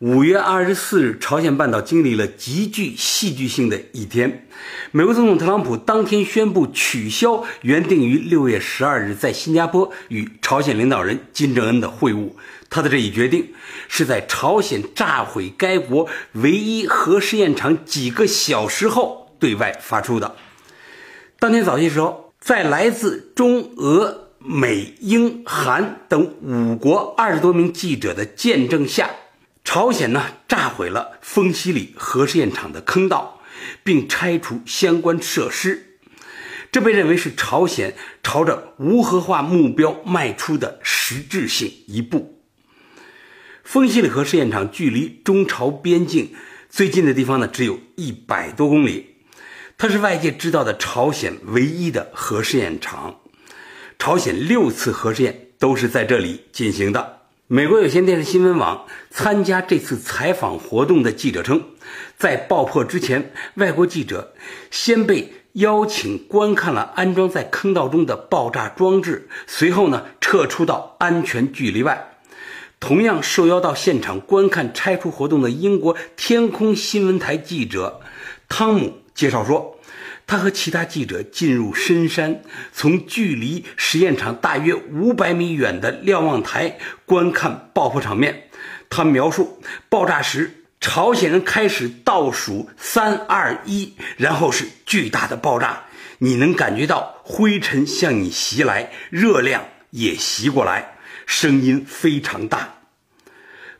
[0.00, 4.46] 五月二十四日，朝鲜半岛经历了极具戏剧性的一天。
[4.92, 12.30] 美国总统特朗普当天宣布取消原定于六月十二日在新加坡与朝鲜领导人金正恩的会晤。
[12.70, 13.52] 他的这一决定
[13.88, 20.34] 是在朝鲜炸毁该国唯一核试验场几个小时后对外发出的。
[21.38, 24.28] 当天早些时候，在来自中俄。
[24.42, 29.10] 美、英、韩等五国二十多名记者的见证下，
[29.72, 33.40] 朝鲜呢炸毁了丰西里核试验场的坑道，
[33.84, 36.00] 并拆除相关设施。
[36.72, 42.42] 这被认为是朝鲜朝着无核化目标迈出的实质性一步。
[43.62, 46.34] 丰西里核试验场距离中朝边境
[46.68, 49.18] 最近的地方呢，只有一百多公里，
[49.78, 53.20] 它是外界知道的朝鲜唯一的核试验场。
[54.00, 57.19] 朝鲜六次核试验都是在这里进行的。
[57.52, 61.60] 美国有线电视新闻网参加这次采访活动的记者称，
[62.16, 64.34] 在爆破之前，外国记者
[64.70, 72.20] 先被邀请观看了安装在坑道中的爆炸装置，随后呢撤出到安全距离外。
[72.78, 78.00] 同样受邀到现场观看拆除活动的英国天空新闻台记者
[78.48, 79.76] 汤姆介绍说。
[80.30, 82.40] 他和其他记者进入深山，
[82.72, 88.44] 从距离实验场大约五百米远的瞭望台观看爆破场面。
[88.88, 95.86] 他描述，爆炸时，朝鲜人开始倒数三二一，然后是巨大的爆炸，
[96.18, 100.94] 你能感觉到灰尘向你袭来，热量也袭过来，
[101.26, 102.76] 声音非常大，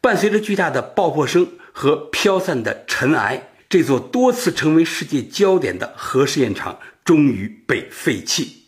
[0.00, 3.50] 伴随着巨大的爆破声和飘散的尘埃。
[3.72, 8.64] 这座多次成为世界焦点的核试验场终于被废弃。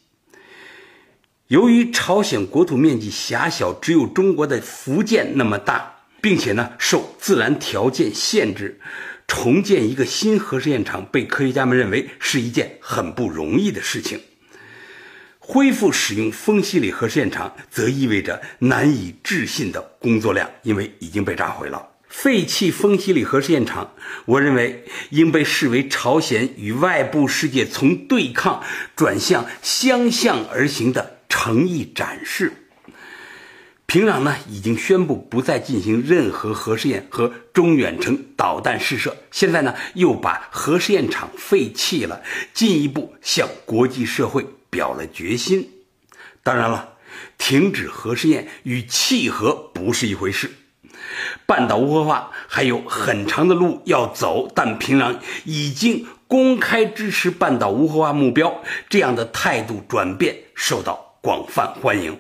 [1.49, 8.81] 由于朝鲜国土面积狭小，只有中国的福建那么大，并且呢受自然条件限制，
[9.29, 14.19] 重建一个新核试验场被科学家们认为是一件很不容易的事情。
[15.39, 21.91] 恢复使用丰西里核试验场，则意味着难以置信的工作量，因为已经被炸毁了。
[22.17, 23.93] 废弃丰西里核试验场，
[24.25, 28.63] 我认为应被视为朝鲜与外部世界从对抗
[28.97, 32.53] 转向相向而行的诚意展示。
[33.85, 42.23] 平壤呢已经宣布不再进行任何核试验和中远程导弹试射，现在呢又把核试验场废弃了，
[42.55, 45.69] 进一步向国际社会表了决心。
[46.43, 46.95] 当然了，
[47.37, 50.51] 停止核试验与弃核不是一回事。
[51.47, 62.19] 半岛无核化还有很长的路要走，但平壤已经公开支持半岛无核化目标，这样的态度转变受到广泛欢迎。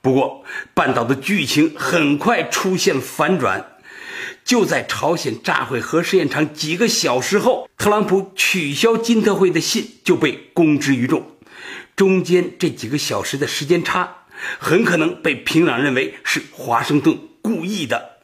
[0.00, 3.72] 不过，半岛的剧情很快出现反转。
[4.44, 11.32] 就在朝鲜炸毁核试验场几个小时后，特朗普取消金特会的信就被公之于众。
[11.96, 14.18] 中间这几个小时的时间差，
[14.58, 18.16] 很可能被平壤认为是华盛顿故意的。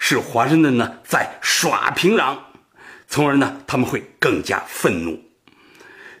[0.00, 2.38] 是华盛顿呢在耍平壤，
[3.06, 5.22] 从而呢他们会更加愤怒。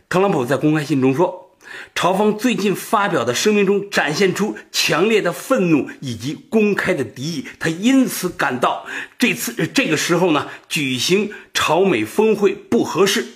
[0.08, 1.56] 特朗普在公开信中说，
[1.96, 8.86] 朝方最近发表的声明中展现出强烈的愤怒以及公开的敌意，他因此感到
[9.18, 13.26] 这次这个时候呢举行朝美峰会不合适。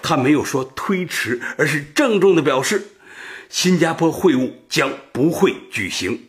[0.00, 2.88] 他没有说推迟，而是郑重的表示，
[3.48, 6.27] 新加坡会晤将不会举行。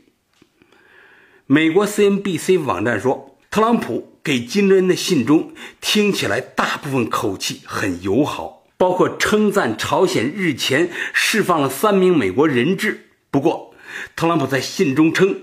[1.51, 3.35] 美国 CNBC 网站说。
[3.49, 5.51] 特朗普给金正恩的信中
[5.81, 13.07] 听起来大部分口气很友好，包括称赞朝鲜日前释放了三名美国人质。
[13.31, 13.73] 不过，
[14.15, 15.35] 特朗普在信中称：“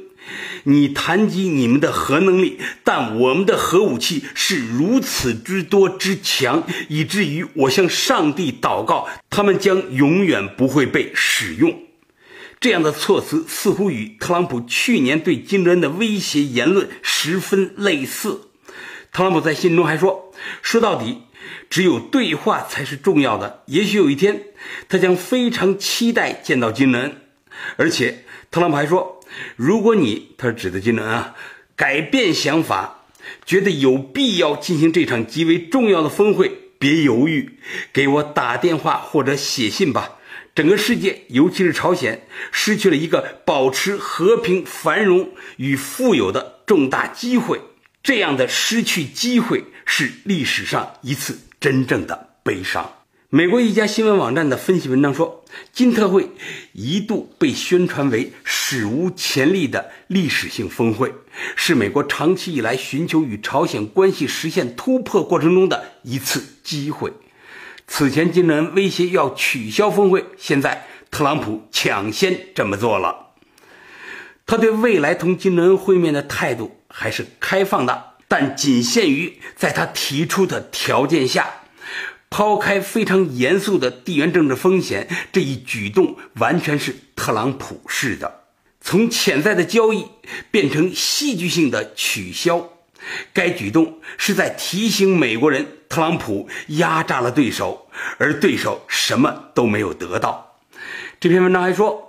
[0.62, 11.76] 你谈及你们的核能力，但我们的核武器是如此之多之强，以至于我向上帝祷告，他们将永远不会被使用。”
[12.58, 18.48] 这样的措辞似乎与特朗普去年对金正恩的威胁言论十分类似。
[19.12, 20.32] 特朗普在信中还说
[20.62, 21.22] ：“说到底，
[21.70, 23.62] 只有对话才是重要的。
[23.66, 24.42] 也许有一天，
[24.88, 27.16] 他将非常期待见到金正恩。
[27.76, 29.20] 而且，特朗普还说，
[29.56, 31.34] 如果你他指的金正恩啊
[31.76, 33.04] 改变想法，
[33.44, 37.58] 觉得有必要进行这场极为重要的峰会，别犹豫，
[37.92, 40.12] 给我打电话或者写信吧。”
[40.56, 47.60] 整个世界，尤其是朝鲜，失去了一个保持和平、繁荣与富有的重大机会。
[48.02, 52.90] 这样的失去机会，是历史上一次真正的悲伤。
[53.28, 55.44] 美国一家新闻网站的分析文章说，
[55.74, 56.30] 金特会
[56.72, 61.12] 一度被宣传为史无前例的历史性峰会，
[61.54, 67.12] 是美国长期以来寻求与朝鲜关系实现突破过程中的一次机会。
[67.86, 73.28] 此前金正恩威胁要取消峰会，现在特朗普抢先这么做了。
[74.44, 81.62] 他对未来同金正恩会面的态度还是开放的，但仅限于在他提出的条件下。
[82.28, 88.42] 抛开非常严肃的地缘政治风险，这一举动完全是特朗普式的，
[88.80, 90.06] 从潜在的交易
[90.50, 92.72] 变成戏剧性的取消。
[93.32, 97.88] 该举动是在提醒美国人，特朗普压榨了对手，
[98.18, 100.58] 而对手什么都没有得到。
[101.20, 102.02] 这篇文章还说。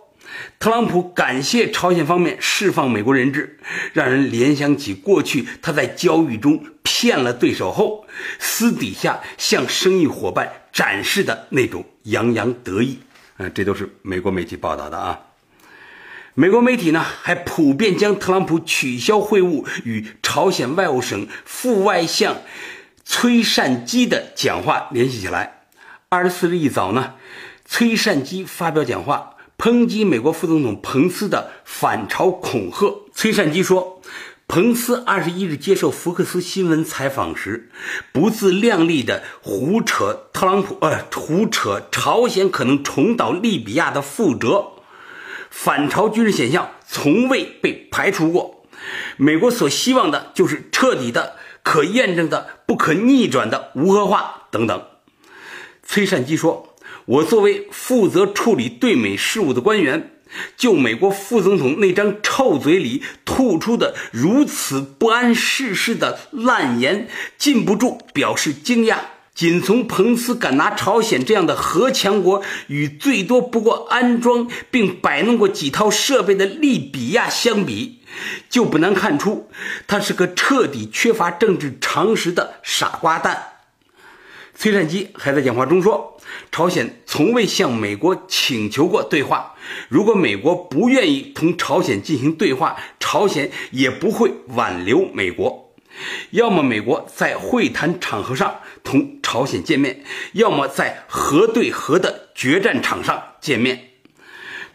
[0.60, 3.60] 特朗普感谢朝鲜方面释放美国人质，
[3.94, 8.06] 让人联想起过去他在交易中骗了对手后，
[8.40, 13.00] 私底下向生意伙伴展示的那种洋洋得意。
[13.38, 15.20] 嗯，这都是美国媒体报道的啊。
[16.40, 22.38] 美国媒体呢，还普遍将特朗普取消会晤与朝鲜外务省副外相
[23.04, 25.62] 崔善基的讲话联系起来。
[26.10, 27.16] 二十四日一早呢，
[27.66, 29.34] 崔善基发表讲话。
[29.58, 33.08] 抨击美国副总统彭斯的反朝恐吓。
[33.16, 34.00] 崔善基说，
[34.48, 37.72] 彭斯二十一日接受福克斯新闻采访时，
[38.12, 44.74] 不自量力的胡扯特朗普，呃，胡扯朝鲜可能重蹈利比亚的覆辙，
[45.50, 48.66] 反朝军事现象从未被排除过。
[49.18, 54.86] 美国所希望的就是彻底的、可验证的、不可逆转的无核化等等。
[55.84, 56.74] 崔善基说。
[57.08, 60.12] 我作为负责处理对美事务的官员，
[60.58, 67.08] 就美国副总统那张臭嘴里吐出的如此不谙世事的烂言，
[67.38, 68.98] 禁不住表示惊讶。
[69.38, 78.00] 仅从彭斯敢拿朝鲜这样的核强国与最多不过安装并摆弄过几套设备的利比亚相比，
[78.50, 79.48] 就不难看出，
[79.86, 83.50] 他是个彻底缺乏政治常识的傻瓜蛋。
[84.56, 86.16] 崔善基还在讲话中说。
[86.52, 89.54] 朝鲜从未向美国请求过对话。
[89.88, 95.74] 如果美国不愿意同朝鲜进行对话，朝鲜也不会挽留美国。
[96.32, 103.90] 要么美国在会谈场合上同朝鲜见面，要么在核对核的决战场上见面。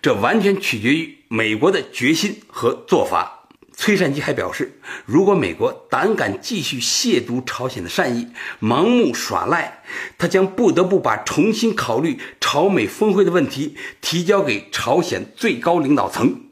[0.03, 3.47] 这完全取决于美国的决心和做法。
[3.75, 8.29] 崔善基还表示，如果美国胆敢继续亵渎朝鲜的善意，
[8.61, 9.83] 盲目耍赖，
[10.19, 16.43] 他将不得不把重新考虑朝美峰会的问题提交给朝鲜最高领导层。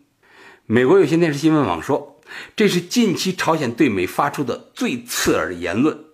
[0.64, 2.18] 美国有线电视新闻网说，
[2.56, 6.06] 这是近期朝鲜对美发出的最刺耳的言论。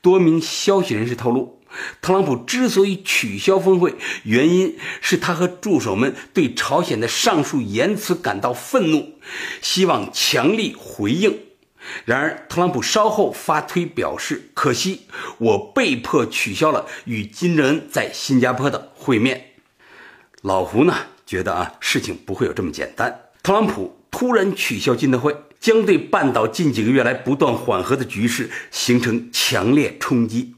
[0.00, 1.60] 多名消息人士透露。
[2.00, 9.14] 特朗普之所以取消峰会，原因是他和助手们对朝鲜的上述言辞感到愤怒，
[9.60, 11.40] 希望强力回应。
[12.04, 15.02] 然而，特朗普稍后发推表示：“可惜，
[15.38, 19.50] 我被迫取消了与金正恩在新加坡的会面。”
[20.42, 20.94] 老胡呢，
[21.26, 23.20] 觉得啊，事情不会有这么简单。
[23.42, 30.54] 特朗普突然取消金德会，将对半岛近几个月来不断缓和的局势形成强烈冲击。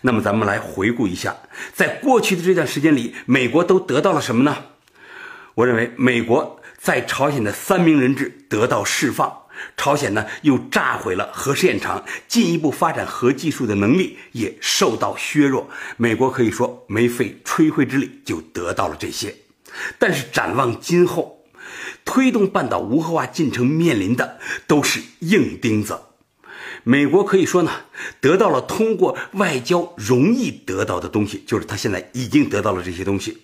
[0.00, 1.36] 那么，咱们来回顾一下，
[1.74, 4.56] 在过去的这段时间里，美国都得到了什么呢？
[5.56, 9.30] 我认为，美国在朝鲜的三名人质得到释放，
[9.76, 15.68] 朝鲜呢又炸毁了核试验场，进一步发展核技术的能力也受到削弱。
[15.98, 19.34] 美国可以说没费吹灰之力就得到了这些。
[19.98, 21.41] 但是，展望今后，
[22.04, 26.00] 推动半岛无核化进程面临的都是硬钉子。
[26.84, 27.70] 美国可以说呢，
[28.20, 33.42] 得到了通过外交容易得到的东西，就是他现在已经得到了这些东西。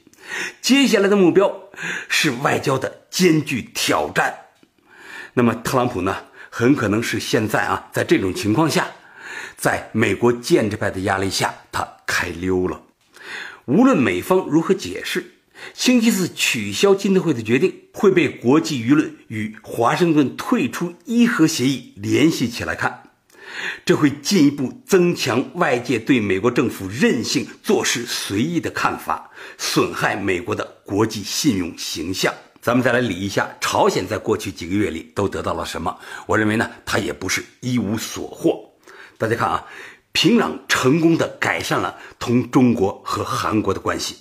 [0.61, 1.71] 接下来的目标
[2.09, 4.35] 是外交的艰巨挑战。
[5.35, 6.17] 那么特朗普呢，
[6.51, 8.89] 很可能是现在啊，在这种情况下，
[9.57, 12.83] 在美国建制派的压力下，他开溜了。
[13.67, 15.38] 无论美方如何解释，
[15.75, 23.03] 星期四取消金特会的决定会被国际舆论与华盛顿退出伊核协议联系起来看。
[23.85, 32.33] 这会进一步增强外界对美国政府任性做事随意的看法，损害美国的国际信用形象。
[32.61, 35.97] 咱们再来理一下，朝鲜在过去几个月里都得到了什么？
[36.27, 38.71] 我认为呢，它也不是一无所获。
[39.17, 39.65] 大家看啊，
[40.13, 44.17] 平壤成功的改善了同中国和韩国的关系，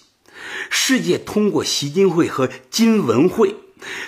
[0.69, 3.55] 世界通过习金会和金文会，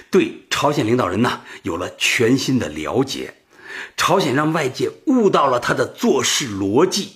[0.10, 3.36] 对朝鲜领导人呢有了全新的了解。
[3.96, 7.14] 朝鲜让外界悟到了他的做事逻辑。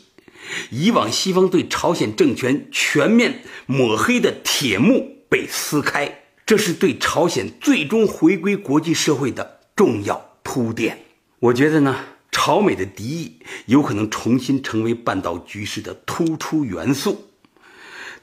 [0.69, 11.05] 以往西方对朝鲜政权全面抹黑的铁幕被撕开，这是对朝鲜最终回归国际社会的重要铺垫。
[11.39, 11.95] 我觉得呢，
[12.31, 17.32] 朝美的敌意有可能重新成为半岛局势的突出元素。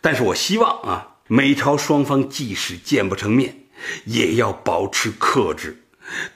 [0.00, 3.64] 但是我希望啊，美朝双方即使见不成面，
[4.04, 5.84] 也要保持克制，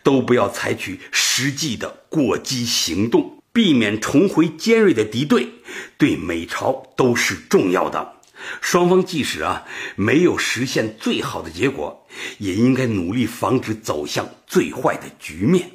[0.03, 3.43] 都不要采取实际的过激行动。
[3.53, 5.49] 避免重回尖锐的敌对，
[5.97, 8.15] 对美朝都是重要的。
[8.61, 12.05] 双方即使啊没有实现最好的结果，
[12.39, 15.71] 也应该努力防止走向最坏的局面。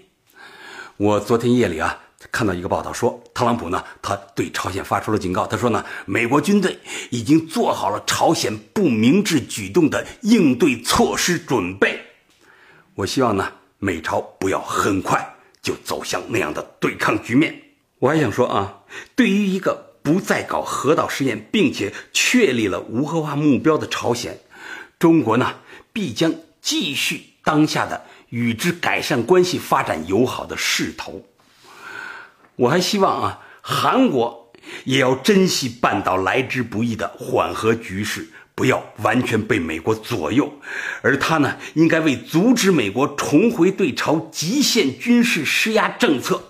[0.97, 11.99] 我昨天夜里啊看到一个报道说，特朗普呢他对朝鲜发出了警告，他说呢美国军队已经做好了朝鲜不明智举动的应对措施准备。
[12.95, 17.61] 我希望呢美朝不要很快就走向那样的对抗局面。
[17.99, 18.83] 我还想说啊，
[19.15, 24.39] 对于一个不再搞核导试验，并且确立了无核化目标的朝鲜，
[24.97, 25.55] 中国呢
[25.91, 31.25] 必将继续当下的与之改善关系、发展友好的势头。
[32.59, 34.51] 我还希望啊，韩国
[34.83, 40.53] 也要珍惜半岛来之不易的缓和局势，不要完全被美国左右，
[41.01, 46.43] 而他呢，应该为阻止美国重回对朝极限军事施压政策。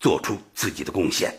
[0.00, 1.32] 做出自己的贡献。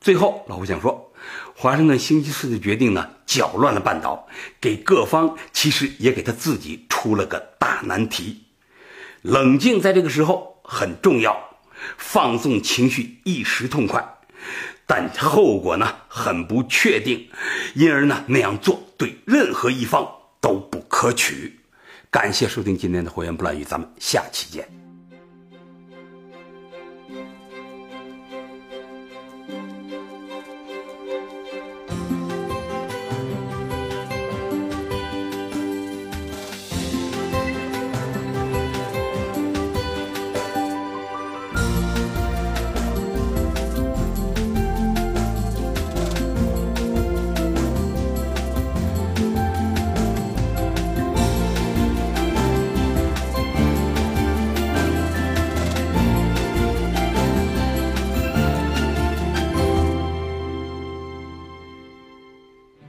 [0.00, 1.12] 最后，老胡想说，
[1.54, 4.26] 华盛顿星期四的决定呢，搅乱了半岛，
[4.60, 8.42] 给各方其实也给他自己出了个大难题。
[9.22, 11.49] 冷静在这个时候很重要，
[11.96, 14.04] 放纵情绪一时痛快，
[14.86, 17.28] 但后果呢很不确定，
[17.74, 20.08] 因而呢那样做对任何一方
[20.40, 21.60] 都不可取。
[22.10, 24.79] 感谢收听今天的火焰不乱语，咱们下期见。